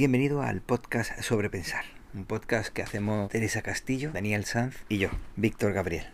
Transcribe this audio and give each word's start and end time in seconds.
Bienvenido 0.00 0.40
al 0.40 0.62
podcast 0.62 1.20
sobre 1.20 1.50
pensar, 1.50 1.84
un 2.14 2.24
podcast 2.24 2.72
que 2.72 2.80
hacemos 2.80 3.28
Teresa 3.28 3.60
Castillo, 3.60 4.12
Daniel 4.12 4.46
Sanz 4.46 4.76
y 4.88 4.96
yo, 4.96 5.10
Víctor 5.36 5.74
Gabriel. 5.74 6.06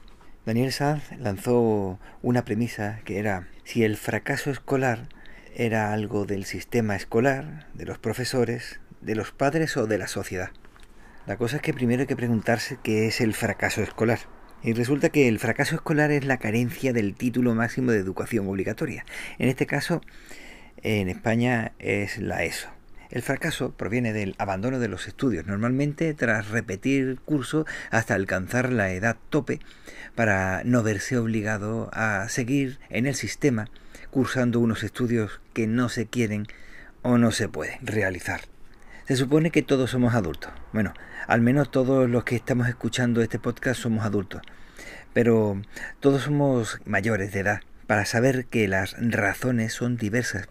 Daniel 0.44 0.72
Sanz 0.72 1.04
lanzó 1.20 2.01
una 2.21 2.45
premisa 2.45 2.99
que 3.04 3.21
era 3.21 3.46
si 3.62 3.85
el 3.85 3.96
fracaso 3.96 4.51
escolar 4.51 5.09
era 5.54 5.93
algo 5.93 6.25
del 6.25 6.46
sistema 6.46 6.96
escolar, 6.96 7.69
de 7.75 7.85
los 7.85 8.01
profesores, 8.01 8.80
de 9.03 9.14
los 9.14 9.30
padres 9.30 9.77
o 9.77 9.87
de 9.87 9.98
la 9.98 10.09
sociedad. 10.09 10.50
La 11.25 11.37
cosa 11.37 11.55
es 11.55 11.62
que 11.62 11.73
primero 11.73 12.00
hay 12.00 12.09
que 12.09 12.16
preguntarse 12.16 12.79
qué 12.82 13.07
es 13.07 13.21
el 13.21 13.34
fracaso 13.34 13.84
escolar. 13.84 14.18
Y 14.64 14.73
resulta 14.73 15.11
que 15.11 15.29
el 15.29 15.39
fracaso 15.39 15.77
escolar 15.77 16.11
es 16.11 16.25
la 16.25 16.39
carencia 16.39 16.93
del 16.93 17.14
título 17.14 17.55
máximo 17.55 17.93
de 17.93 17.98
educación 17.98 18.48
obligatoria. 18.48 19.07
En 19.39 19.48
este 19.48 19.66
caso, 19.66 20.00
en 20.82 21.09
España 21.09 21.71
es 21.79 22.18
la 22.18 22.43
ESO. 22.43 22.75
El 23.11 23.23
fracaso 23.23 23.73
proviene 23.73 24.12
del 24.12 24.34
abandono 24.38 24.79
de 24.79 24.88
los 24.88 25.06
estudios, 25.06 25.46
normalmente 25.46 26.12
tras 26.15 26.48
repetir 26.48 27.19
curso 27.24 27.66
hasta 27.91 28.15
alcanzar 28.15 28.73
la 28.73 28.92
edad 28.92 29.16
tope 29.30 29.60
para 30.15 30.62
no 30.65 30.82
verse 30.82 31.16
obligado 31.19 31.88
a 31.92 32.29
seguir 32.29 32.79
en 32.91 33.06
el 33.06 33.15
sistema 33.15 33.69
cursando 34.10 34.60
unos 34.60 34.82
estudios 34.82 35.41
que 35.52 35.66
no 35.66 35.88
se 35.88 36.06
quieren 36.06 36.46
o 37.02 37.19
no 37.19 37.30
se 37.30 37.48
pueden 37.48 37.79
realizar. 37.87 38.41
Se 39.07 39.15
supone 39.15 39.51
que 39.51 39.62
todos 39.62 39.91
somos 39.91 40.15
adultos. 40.15 40.51
Bueno, 40.73 40.93
al 41.29 41.41
menos 41.41 41.70
todos 41.70 42.10
los 42.10 42.24
que 42.24 42.34
estamos 42.34 42.68
escuchando 42.68 43.23
este 43.23 43.38
podcast 43.38 43.80
somos 43.80 44.04
adultos. 44.04 44.43
Pero 45.12 45.62
todos 46.01 46.23
somos 46.23 46.80
mayores 46.84 47.32
de 47.32 47.41
edad 47.41 47.60
para 47.87 48.04
saber 48.04 48.46
que 48.46 48.66
las 48.66 48.96
razones 48.98 49.73
son 49.73 49.96
diversas 49.96 50.48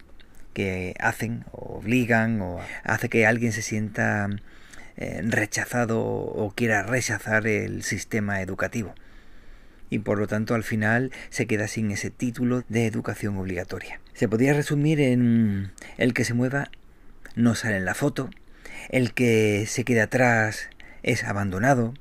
que 0.56 0.94
hacen 1.00 1.44
o 1.52 1.76
obligan 1.76 2.40
o 2.40 2.58
hace 2.82 3.10
que 3.10 3.26
alguien 3.26 3.52
se 3.52 3.60
sienta 3.60 4.26
eh, 4.96 5.20
rechazado 5.22 6.00
o 6.02 6.50
quiera 6.56 6.82
rechazar 6.82 7.46
el 7.46 7.82
sistema 7.82 8.40
educativo. 8.40 8.94
Y 9.90 9.98
por 9.98 10.18
lo 10.18 10.26
tanto 10.26 10.54
al 10.54 10.64
final 10.64 11.12
se 11.28 11.46
queda 11.46 11.68
sin 11.68 11.90
ese 11.90 12.08
título 12.08 12.64
de 12.70 12.86
educación 12.86 13.36
obligatoria. 13.36 14.00
Se 14.14 14.28
podría 14.28 14.54
resumir 14.54 14.98
en 14.98 15.72
el 15.98 16.14
que 16.14 16.24
se 16.24 16.32
mueva 16.32 16.70
no 17.34 17.54
sale 17.54 17.76
en 17.76 17.84
la 17.84 17.94
foto, 17.94 18.30
el 18.88 19.12
que 19.12 19.66
se 19.66 19.84
quede 19.84 20.00
atrás 20.00 20.70
es 21.02 21.22
abandonado, 21.24 21.92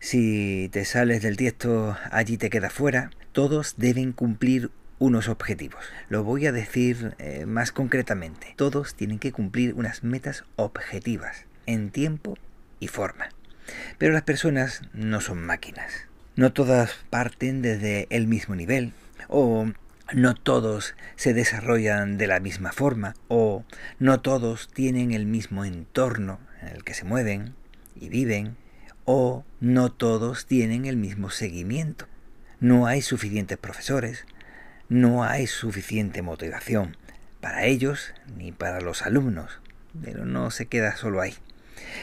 si 0.00 0.70
te 0.72 0.86
sales 0.86 1.20
del 1.20 1.36
tiesto 1.36 1.98
allí 2.10 2.38
te 2.38 2.48
quedas 2.48 2.72
fuera, 2.72 3.10
todos 3.32 3.74
deben 3.76 4.12
cumplir 4.12 4.70
unos 5.00 5.28
objetivos. 5.28 5.84
Lo 6.08 6.22
voy 6.22 6.46
a 6.46 6.52
decir 6.52 7.16
eh, 7.18 7.46
más 7.46 7.72
concretamente. 7.72 8.54
Todos 8.56 8.94
tienen 8.94 9.18
que 9.18 9.32
cumplir 9.32 9.74
unas 9.74 10.04
metas 10.04 10.44
objetivas 10.54 11.46
en 11.66 11.90
tiempo 11.90 12.38
y 12.78 12.86
forma. 12.86 13.30
Pero 13.98 14.12
las 14.12 14.22
personas 14.22 14.82
no 14.92 15.20
son 15.20 15.44
máquinas. 15.44 16.06
No 16.36 16.52
todas 16.52 16.92
parten 17.08 17.62
desde 17.62 18.06
el 18.10 18.28
mismo 18.28 18.54
nivel 18.54 18.92
o 19.28 19.72
no 20.12 20.34
todos 20.34 20.94
se 21.16 21.34
desarrollan 21.34 22.18
de 22.18 22.26
la 22.26 22.40
misma 22.40 22.72
forma 22.72 23.14
o 23.28 23.64
no 23.98 24.20
todos 24.20 24.68
tienen 24.68 25.12
el 25.12 25.26
mismo 25.26 25.64
entorno 25.64 26.40
en 26.62 26.68
el 26.68 26.84
que 26.84 26.94
se 26.94 27.04
mueven 27.04 27.54
y 27.96 28.08
viven 28.08 28.56
o 29.04 29.44
no 29.60 29.90
todos 29.90 30.46
tienen 30.46 30.84
el 30.84 30.96
mismo 30.96 31.30
seguimiento. 31.30 32.06
No 32.60 32.86
hay 32.86 33.00
suficientes 33.00 33.56
profesores, 33.56 34.26
no 34.90 35.22
hay 35.22 35.46
suficiente 35.46 36.20
motivación 36.20 36.96
para 37.40 37.64
ellos 37.64 38.12
ni 38.36 38.50
para 38.50 38.80
los 38.80 39.02
alumnos, 39.02 39.60
pero 40.02 40.26
no 40.26 40.50
se 40.50 40.66
queda 40.66 40.96
solo 40.96 41.20
ahí. 41.20 41.34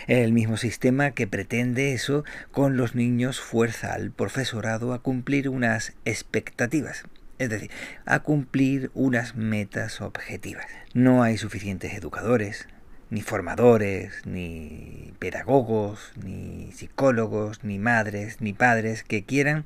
El 0.08 0.32
mismo 0.32 0.56
sistema 0.56 1.12
que 1.12 1.28
pretende 1.28 1.94
eso 1.94 2.24
con 2.52 2.78
los 2.78 2.96
niños 2.96 3.42
fuerza 3.42 3.94
al 3.94 4.12
profesorado 4.12 4.94
a 4.94 5.02
cumplir 5.02 5.50
unas 5.50 5.94
expectativas, 6.06 7.04
es 7.40 7.50
decir, 7.50 7.72
a 8.06 8.20
cumplir 8.20 8.90
unas 8.94 9.36
metas 9.36 10.00
objetivas. 10.00 10.66
No 10.94 11.24
hay 11.24 11.38
suficientes 11.38 11.94
educadores, 11.94 12.70
ni 13.10 13.22
formadores, 13.22 14.26
ni 14.26 15.14
pedagogos, 15.20 16.14
ni 16.24 16.72
psicólogos, 16.72 17.66
ni 17.66 17.80
madres, 17.80 18.40
ni 18.40 18.54
padres 18.54 19.04
que 19.04 19.26
quieran 19.26 19.66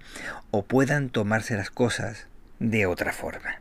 o 0.49 0.65
puedan 0.65 1.09
tomarse 1.09 1.55
las 1.55 1.69
cosas 1.69 2.27
de 2.61 2.85
otra 2.85 3.11
forma. 3.11 3.59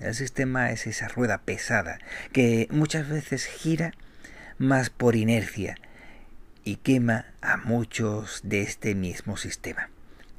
El 0.00 0.14
sistema 0.14 0.72
es 0.72 0.86
esa 0.86 1.06
rueda 1.06 1.38
pesada 1.38 1.98
que 2.32 2.66
muchas 2.70 3.08
veces 3.08 3.46
gira 3.46 3.92
más 4.58 4.90
por 4.90 5.14
inercia 5.14 5.76
y 6.64 6.76
quema 6.76 7.26
a 7.40 7.56
muchos 7.56 8.40
de 8.42 8.62
este 8.62 8.94
mismo 8.96 9.36
sistema. 9.36 9.88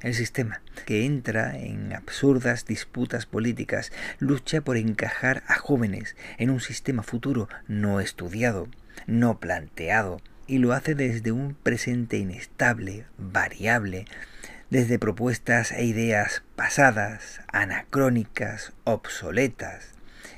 El 0.02 0.14
sistema, 0.14 0.60
que 0.84 1.06
entra 1.06 1.56
en 1.56 1.92
absurdas 1.94 2.66
disputas 2.66 3.24
políticas, 3.24 3.92
lucha 4.18 4.60
por 4.60 4.76
encajar 4.76 5.42
a 5.46 5.54
jóvenes 5.54 6.16
en 6.38 6.50
un 6.50 6.60
sistema 6.60 7.02
futuro 7.02 7.48
no 7.66 8.00
estudiado, 8.00 8.68
no 9.06 9.38
planteado, 9.38 10.20
y 10.46 10.58
lo 10.58 10.72
hace 10.72 10.94
desde 10.94 11.32
un 11.32 11.54
presente 11.54 12.18
inestable, 12.18 13.06
variable, 13.16 14.06
desde 14.72 14.98
propuestas 14.98 15.70
e 15.70 15.84
ideas 15.84 16.44
pasadas, 16.56 17.42
anacrónicas, 17.52 18.72
obsoletas 18.84 19.90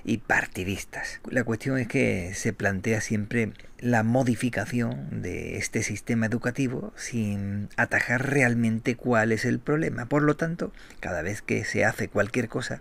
y 0.05 0.19
partidistas. 0.19 1.21
La 1.31 1.45
cuestión 1.45 1.78
es 1.78 1.87
que 1.87 2.34
se 2.34 2.53
plantea 2.53 3.00
siempre 3.00 3.53
la 3.78 4.03
modificación 4.03 5.23
de 5.23 5.56
este 5.56 5.84
sistema 5.84 6.27
educativo 6.27 6.93
sin 6.97 7.69
atajar 7.77 8.28
realmente 8.28 8.97
cuál 8.97 9.31
es 9.31 9.44
el 9.44 9.61
problema. 9.61 10.06
Por 10.06 10.25
lo 10.25 10.34
tanto, 10.34 10.73
cada 10.99 11.23
vez 11.23 11.41
que 11.41 11.65
se 11.65 11.84
hace 11.84 12.09
cualquier 12.09 12.49
cosa, 12.49 12.81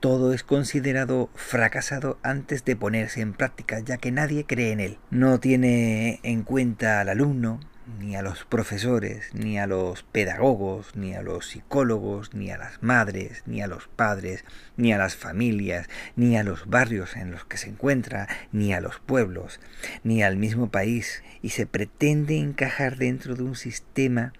todo 0.00 0.34
es 0.34 0.42
considerado 0.42 1.30
fracasado 1.34 2.18
antes 2.22 2.66
de 2.66 2.76
ponerse 2.76 3.22
en 3.22 3.32
práctica, 3.32 3.80
ya 3.80 3.96
que 3.96 4.12
nadie 4.12 4.44
cree 4.44 4.72
en 4.72 4.80
él. 4.80 4.98
No 5.10 5.40
tiene 5.40 6.20
en 6.24 6.42
cuenta 6.42 7.00
al 7.00 7.08
alumno, 7.08 7.58
ni 7.98 8.16
a 8.16 8.22
los 8.22 8.44
profesores, 8.44 9.34
ni 9.34 9.58
a 9.58 9.66
los 9.66 10.02
pedagogos, 10.02 10.94
ni 10.94 11.14
a 11.14 11.22
los 11.22 11.46
psicólogos, 11.46 12.34
ni 12.34 12.50
a 12.50 12.58
las 12.58 12.82
madres, 12.82 13.42
ni 13.46 13.62
a 13.62 13.66
los 13.66 13.88
padres, 13.88 14.44
ni 14.76 14.92
a 14.92 14.98
las 14.98 15.16
familias, 15.16 15.88
ni 16.16 16.36
a 16.36 16.42
los 16.42 16.68
barrios 16.68 17.16
en 17.16 17.30
los 17.30 17.44
que 17.44 17.56
se 17.56 17.68
encuentra, 17.68 18.28
ni 18.52 18.72
a 18.72 18.80
los 18.80 18.98
pueblos, 19.00 19.60
ni 20.04 20.22
al 20.22 20.36
mismo 20.36 20.70
país, 20.70 21.22
y 21.42 21.50
se 21.50 21.66
pretende 21.66 22.38
encajar 22.38 22.96
dentro 22.96 23.34
de 23.34 23.42
un 23.42 23.56
sistema 23.56 24.32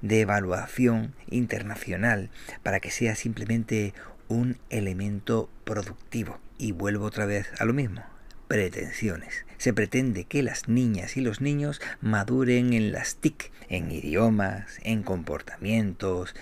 de 0.00 0.20
evaluación 0.20 1.14
internacional 1.28 2.30
para 2.62 2.80
que 2.80 2.90
sea 2.90 3.14
simplemente 3.16 3.94
un 4.28 4.58
elemento 4.70 5.50
productivo. 5.64 6.38
Y 6.58 6.72
vuelvo 6.72 7.06
otra 7.06 7.26
vez 7.26 7.48
a 7.58 7.64
lo 7.64 7.72
mismo, 7.72 8.02
pretensiones. 8.48 9.44
Se 9.58 9.72
pretende 9.72 10.24
que 10.24 10.42
las 10.42 10.68
niñas 10.68 11.16
y 11.16 11.20
los 11.20 11.40
niños 11.40 11.80
maduren 12.00 12.72
en 12.72 12.92
las 12.92 13.16
TIC, 13.16 13.52
en 13.68 13.90
idiomas, 13.90 14.78
en 14.82 15.02
comportamientos, 15.02 16.34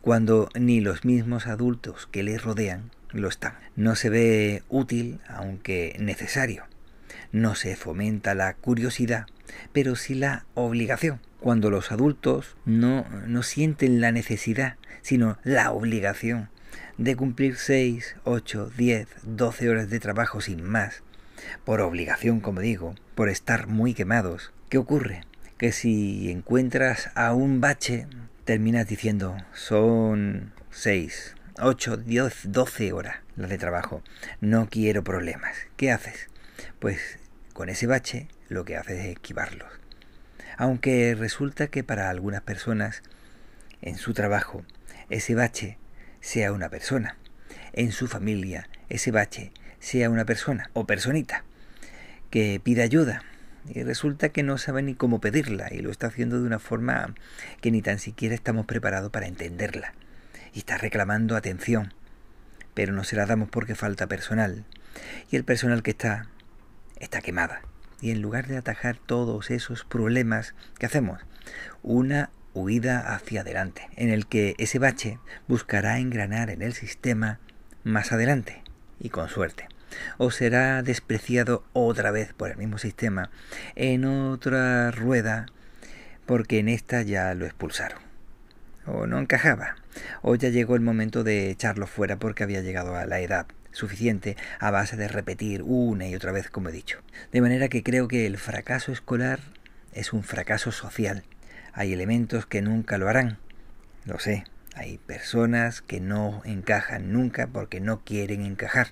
cuando 0.00 0.48
ni 0.54 0.80
los 0.80 1.04
mismos 1.04 1.46
adultos 1.46 2.06
que 2.10 2.22
les 2.22 2.42
rodean 2.42 2.90
lo 3.10 3.28
están. 3.28 3.54
No 3.74 3.96
se 3.96 4.10
ve 4.10 4.62
útil, 4.68 5.20
aunque 5.28 5.96
necesario. 5.98 6.64
No 7.32 7.54
se 7.54 7.74
fomenta 7.76 8.34
la 8.34 8.54
curiosidad, 8.54 9.26
pero 9.72 9.96
sí 9.96 10.14
la 10.14 10.44
obligación. 10.54 11.20
Cuando 11.40 11.70
los 11.70 11.90
adultos 11.90 12.56
no, 12.64 13.06
no 13.26 13.42
sienten 13.42 14.00
la 14.00 14.12
necesidad, 14.12 14.76
sino 15.02 15.38
la 15.42 15.72
obligación 15.72 16.48
de 16.98 17.16
cumplir 17.16 17.56
6, 17.56 18.16
8, 18.24 18.70
10, 18.76 19.08
12 19.22 19.68
horas 19.68 19.90
de 19.90 20.00
trabajo 20.00 20.40
sin 20.40 20.62
más, 20.62 21.02
por 21.64 21.80
obligación, 21.80 22.40
como 22.40 22.60
digo, 22.60 22.94
por 23.14 23.28
estar 23.28 23.66
muy 23.66 23.94
quemados. 23.94 24.52
¿Qué 24.68 24.78
ocurre? 24.78 25.22
Que 25.58 25.72
si 25.72 26.30
encuentras 26.30 27.10
a 27.14 27.32
un 27.34 27.60
bache, 27.60 28.06
terminas 28.44 28.88
diciendo, 28.88 29.36
son 29.52 30.52
seis, 30.70 31.34
ocho, 31.60 31.96
diez, 31.96 32.40
doce 32.44 32.92
horas 32.92 33.16
las 33.36 33.50
de 33.50 33.58
trabajo. 33.58 34.02
No 34.40 34.68
quiero 34.68 35.04
problemas. 35.04 35.56
¿Qué 35.76 35.90
haces? 35.90 36.28
Pues 36.78 37.18
con 37.52 37.68
ese 37.68 37.86
bache 37.86 38.28
lo 38.48 38.64
que 38.64 38.76
haces 38.76 39.00
es 39.00 39.06
esquivarlos. 39.06 39.68
Aunque 40.56 41.14
resulta 41.14 41.66
que 41.68 41.82
para 41.82 42.10
algunas 42.10 42.42
personas 42.42 43.02
en 43.82 43.96
su 43.96 44.14
trabajo 44.14 44.64
ese 45.10 45.34
bache 45.34 45.78
sea 46.20 46.52
una 46.52 46.68
persona, 46.68 47.16
en 47.72 47.92
su 47.92 48.06
familia 48.06 48.68
ese 48.88 49.10
bache 49.10 49.52
sea 49.84 50.08
una 50.08 50.24
persona 50.24 50.70
o 50.72 50.86
personita 50.86 51.44
que 52.30 52.58
pide 52.62 52.82
ayuda 52.82 53.22
y 53.68 53.82
resulta 53.82 54.30
que 54.30 54.42
no 54.42 54.56
sabe 54.56 54.82
ni 54.82 54.94
cómo 54.94 55.20
pedirla 55.20 55.68
y 55.72 55.80
lo 55.80 55.90
está 55.90 56.06
haciendo 56.06 56.40
de 56.40 56.46
una 56.46 56.58
forma 56.58 57.14
que 57.60 57.70
ni 57.70 57.82
tan 57.82 57.98
siquiera 57.98 58.34
estamos 58.34 58.64
preparados 58.64 59.10
para 59.10 59.26
entenderla 59.26 59.92
y 60.54 60.60
está 60.60 60.78
reclamando 60.78 61.36
atención 61.36 61.92
pero 62.72 62.94
no 62.94 63.04
se 63.04 63.14
la 63.14 63.26
damos 63.26 63.50
porque 63.50 63.74
falta 63.74 64.06
personal 64.06 64.64
y 65.30 65.36
el 65.36 65.44
personal 65.44 65.82
que 65.82 65.90
está 65.90 66.28
está 66.98 67.20
quemada 67.20 67.60
Y 68.00 68.10
en 68.10 68.22
lugar 68.22 68.46
de 68.46 68.56
atajar 68.56 68.96
todos 68.96 69.50
esos 69.50 69.84
problemas, 69.84 70.54
¿qué 70.78 70.86
hacemos? 70.86 71.20
Una 71.82 72.30
huida 72.54 73.14
hacia 73.14 73.42
adelante, 73.42 73.88
en 73.96 74.08
el 74.08 74.26
que 74.26 74.54
ese 74.58 74.78
bache 74.78 75.18
buscará 75.46 75.98
engranar 75.98 76.48
en 76.48 76.62
el 76.62 76.72
sistema 76.72 77.40
más 77.82 78.12
adelante, 78.12 78.62
y 79.00 79.10
con 79.10 79.28
suerte. 79.28 79.68
O 80.18 80.30
será 80.30 80.82
despreciado 80.82 81.64
otra 81.72 82.10
vez 82.10 82.32
por 82.32 82.50
el 82.50 82.56
mismo 82.56 82.78
sistema 82.78 83.30
en 83.74 84.04
otra 84.04 84.90
rueda, 84.90 85.46
porque 86.26 86.58
en 86.58 86.68
esta 86.68 87.02
ya 87.02 87.34
lo 87.34 87.46
expulsaron. 87.46 87.98
O 88.86 89.06
no 89.06 89.18
encajaba, 89.18 89.76
o 90.22 90.34
ya 90.34 90.50
llegó 90.50 90.74
el 90.76 90.82
momento 90.82 91.24
de 91.24 91.50
echarlo 91.50 91.86
fuera 91.86 92.16
porque 92.18 92.42
había 92.42 92.60
llegado 92.60 92.96
a 92.96 93.06
la 93.06 93.20
edad 93.20 93.46
suficiente 93.74 94.36
a 94.60 94.70
base 94.70 94.96
de 94.96 95.08
repetir 95.08 95.62
una 95.62 96.06
y 96.08 96.14
otra 96.14 96.32
vez 96.32 96.48
como 96.48 96.68
he 96.68 96.72
dicho. 96.72 97.00
De 97.32 97.40
manera 97.40 97.68
que 97.68 97.82
creo 97.82 98.08
que 98.08 98.26
el 98.26 98.38
fracaso 98.38 98.92
escolar 98.92 99.40
es 99.92 100.12
un 100.12 100.22
fracaso 100.22 100.72
social. 100.72 101.24
Hay 101.72 101.92
elementos 101.92 102.46
que 102.46 102.62
nunca 102.62 102.98
lo 102.98 103.08
harán. 103.08 103.38
Lo 104.04 104.18
sé. 104.18 104.44
Hay 104.74 104.98
personas 104.98 105.82
que 105.82 106.00
no 106.00 106.42
encajan 106.44 107.12
nunca 107.12 107.46
porque 107.46 107.80
no 107.80 108.00
quieren 108.04 108.44
encajar. 108.44 108.88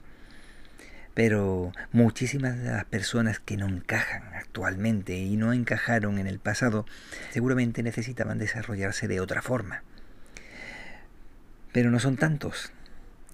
Pero 1.14 1.72
muchísimas 1.92 2.58
de 2.58 2.70
las 2.70 2.84
personas 2.86 3.38
que 3.38 3.56
no 3.56 3.66
encajan 3.66 4.22
actualmente 4.34 5.16
y 5.16 5.36
no 5.36 5.52
encajaron 5.52 6.18
en 6.18 6.26
el 6.26 6.38
pasado 6.38 6.86
seguramente 7.30 7.82
necesitaban 7.82 8.38
desarrollarse 8.38 9.08
de 9.08 9.20
otra 9.20 9.42
forma. 9.42 9.82
Pero 11.72 11.90
no 11.90 11.98
son 12.00 12.16
tantos. 12.16 12.72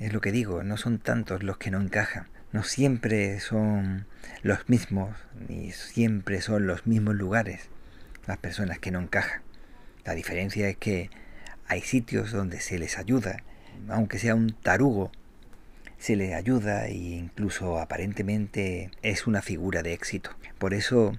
Es 0.01 0.13
lo 0.13 0.21
que 0.21 0.33
digo, 0.33 0.63
no 0.63 0.77
son 0.77 0.99
tantos 0.99 1.43
los 1.43 1.59
que 1.59 1.71
no 1.71 1.81
encajan. 1.81 2.27
No 2.53 2.63
siempre 2.63 3.39
son 3.41 4.07
los 4.43 4.69
mismos, 4.69 5.15
ni 5.49 5.71
siempre 5.73 6.41
son 6.41 6.67
los 6.67 6.87
mismos 6.87 7.15
lugares 7.15 7.69
las 8.29 8.39
personas 8.39 8.79
que 8.79 8.91
no 8.93 9.01
encajan. 9.01 9.43
La 10.05 10.15
diferencia 10.15 10.69
es 10.69 10.77
que 10.77 11.11
hay 11.67 11.81
sitios 11.81 12.31
donde 12.31 12.61
se 12.61 12.79
les 12.79 12.99
ayuda, 12.99 13.43
aunque 13.89 14.19
sea 14.19 14.35
un 14.35 14.53
tarugo, 14.53 15.11
se 15.99 16.17
les 16.17 16.35
ayuda 16.35 16.87
e 16.87 16.95
incluso 16.95 17.79
aparentemente 17.79 18.91
es 19.03 19.27
una 19.27 19.43
figura 19.43 19.83
de 19.83 19.93
éxito. 19.93 20.31
Por 20.59 20.75
eso 20.75 21.19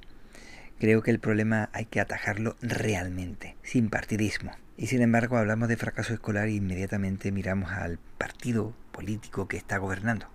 creo 0.79 1.03
que 1.03 1.11
el 1.11 1.19
problema 1.19 1.69
hay 1.73 1.85
que 1.85 1.99
atajarlo 1.99 2.55
realmente, 2.61 3.55
sin 3.61 3.89
partidismo. 3.89 4.53
Y 4.77 4.87
sin 4.87 5.01
embargo 5.01 5.37
hablamos 5.37 5.67
de 5.67 5.75
fracaso 5.75 6.13
escolar 6.13 6.47
e 6.47 6.53
inmediatamente 6.53 7.33
miramos 7.33 7.71
al 7.71 7.99
partido 8.17 8.73
político 8.93 9.47
que 9.47 9.57
está 9.57 9.77
gobernando, 9.77 10.27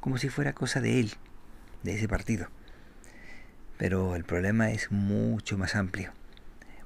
como 0.00 0.18
si 0.18 0.28
fuera 0.28 0.52
cosa 0.52 0.80
de 0.82 1.00
él, 1.00 1.12
de 1.82 1.94
ese 1.94 2.06
partido. 2.06 2.48
Pero 3.78 4.14
el 4.14 4.24
problema 4.24 4.70
es 4.72 4.92
mucho 4.92 5.56
más 5.56 5.74
amplio, 5.74 6.12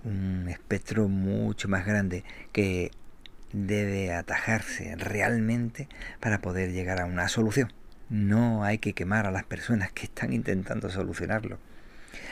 un 0.04 0.46
espectro 0.49 1.08
mucho 1.08 1.69
más 1.69 1.84
grande 1.84 2.22
que 2.52 2.93
debe 3.52 4.12
atajarse 4.12 4.94
realmente 4.96 5.88
para 6.20 6.40
poder 6.40 6.72
llegar 6.72 7.00
a 7.00 7.06
una 7.06 7.28
solución. 7.28 7.72
No 8.08 8.64
hay 8.64 8.78
que 8.78 8.93
quemar 8.93 9.26
a 9.26 9.31
las 9.31 9.44
personas 9.44 9.93
que 9.93 10.04
están 10.04 10.32
intentando 10.32 10.90
solucionarlo, 10.90 11.58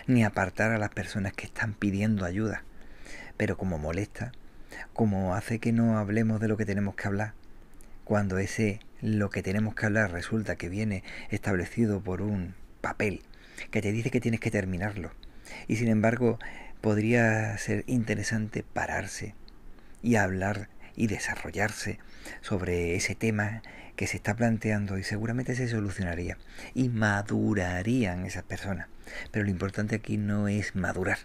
ni 0.06 0.24
apartar 0.24 0.72
a 0.72 0.78
las 0.78 0.90
personas 0.90 1.32
que 1.32 1.46
están 1.46 1.74
pidiendo 1.74 2.24
ayuda. 2.24 2.64
Pero 3.36 3.56
como 3.56 3.78
molesta, 3.78 4.32
como 4.92 5.34
hace 5.34 5.58
que 5.58 5.72
no 5.72 5.98
hablemos 5.98 6.40
de 6.40 6.48
lo 6.48 6.56
que 6.56 6.66
tenemos 6.66 6.94
que 6.94 7.08
hablar, 7.08 7.32
cuando 8.04 8.38
ese 8.38 8.80
lo 9.00 9.30
que 9.30 9.42
tenemos 9.42 9.74
que 9.74 9.86
hablar 9.86 10.12
resulta 10.12 10.56
que 10.56 10.68
viene 10.68 11.02
establecido 11.30 12.00
por 12.02 12.20
un 12.20 12.54
papel 12.80 13.22
que 13.70 13.80
te 13.80 13.92
dice 13.92 14.10
que 14.10 14.20
tienes 14.20 14.40
que 14.40 14.50
terminarlo. 14.50 15.12
Y 15.68 15.76
sin 15.76 15.88
embargo, 15.88 16.38
podría 16.80 17.56
ser 17.58 17.84
interesante 17.86 18.62
pararse 18.62 19.34
y 20.02 20.16
hablar 20.16 20.68
y 20.96 21.06
desarrollarse 21.06 21.98
sobre 22.40 22.94
ese 22.96 23.14
tema 23.14 23.62
que 23.96 24.06
se 24.06 24.16
está 24.16 24.34
planteando 24.34 24.98
y 24.98 25.02
seguramente 25.02 25.54
se 25.54 25.68
solucionaría 25.68 26.38
y 26.74 26.88
madurarían 26.88 28.24
esas 28.24 28.44
personas. 28.44 28.88
Pero 29.30 29.44
lo 29.44 29.50
importante 29.50 29.96
aquí 29.96 30.16
no 30.16 30.48
es 30.48 30.74
madurar, 30.74 31.18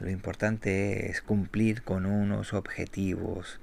lo 0.00 0.10
importante 0.10 1.08
es 1.08 1.22
cumplir 1.22 1.82
con 1.82 2.04
unos 2.04 2.52
objetivos 2.52 3.60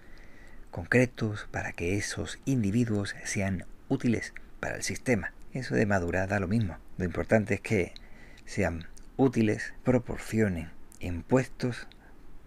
concretos 0.70 1.50
para 1.52 1.74
que 1.74 1.98
esos 1.98 2.40
individuos 2.46 3.16
sean 3.26 3.66
útiles 3.90 4.34
para 4.62 4.78
el 4.78 4.84
sistema. 4.84 5.34
Eso 5.52 5.76
de 5.76 5.86
madurar 5.86 6.30
da 6.30 6.40
lo 6.40 6.48
mismo. 6.48 6.78
Lo 6.98 7.04
importante 7.04 7.56
es 7.56 7.62
que 7.62 7.94
sean 8.46 8.88
útiles, 9.18 9.74
proporcionen 9.84 10.72
impuestos 11.02 11.88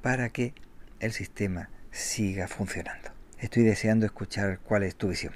para 0.00 0.30
que 0.30 0.54
el 1.00 1.12
sistema 1.12 1.68
siga 1.94 2.48
funcionando. 2.48 3.10
Estoy 3.38 3.62
deseando 3.62 4.04
escuchar 4.04 4.58
cuál 4.58 4.82
es 4.82 4.96
tu 4.96 5.08
visión. 5.08 5.32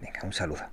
Venga, 0.00 0.20
un 0.24 0.32
saludo. 0.32 0.64